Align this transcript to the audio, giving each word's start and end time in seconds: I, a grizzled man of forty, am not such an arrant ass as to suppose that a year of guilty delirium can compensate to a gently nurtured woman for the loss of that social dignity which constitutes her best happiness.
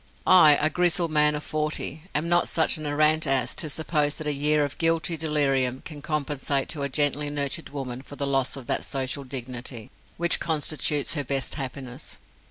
I, 0.25 0.55
a 0.59 0.71
grizzled 0.71 1.11
man 1.11 1.35
of 1.35 1.43
forty, 1.43 2.01
am 2.15 2.27
not 2.27 2.47
such 2.47 2.79
an 2.79 2.87
arrant 2.87 3.27
ass 3.27 3.51
as 3.51 3.55
to 3.57 3.69
suppose 3.69 4.15
that 4.15 4.25
a 4.25 4.33
year 4.33 4.65
of 4.65 4.79
guilty 4.79 5.15
delirium 5.15 5.81
can 5.85 6.01
compensate 6.01 6.69
to 6.69 6.81
a 6.81 6.89
gently 6.89 7.29
nurtured 7.29 7.69
woman 7.69 8.01
for 8.01 8.15
the 8.15 8.25
loss 8.25 8.55
of 8.55 8.65
that 8.65 8.83
social 8.83 9.23
dignity 9.23 9.91
which 10.17 10.39
constitutes 10.39 11.13
her 11.13 11.23
best 11.23 11.53
happiness. 11.53 12.17